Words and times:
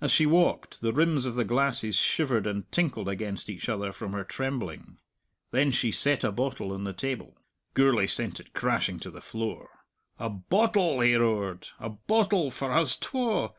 As 0.00 0.12
she 0.12 0.26
walked, 0.26 0.80
the 0.80 0.92
rims 0.92 1.26
of 1.26 1.34
the 1.34 1.42
glasses 1.42 1.96
shivered 1.96 2.46
and 2.46 2.70
tinkled 2.70 3.08
against 3.08 3.50
each 3.50 3.68
other, 3.68 3.92
from 3.92 4.12
her 4.12 4.22
trembling. 4.22 4.98
Then 5.50 5.72
she 5.72 5.90
set 5.90 6.22
a 6.22 6.30
bottle 6.30 6.70
on 6.70 6.84
the 6.84 6.92
table. 6.92 7.36
Gourlay 7.74 8.06
sent 8.06 8.38
it 8.38 8.52
crashing 8.54 9.00
to 9.00 9.10
the 9.10 9.20
floor. 9.20 9.70
"A 10.20 10.30
bottle!" 10.30 11.00
he 11.00 11.16
roared. 11.16 11.66
"A 11.80 11.88
bottle 11.90 12.52
for 12.52 12.68
huz 12.72 12.96
twa! 13.00 13.54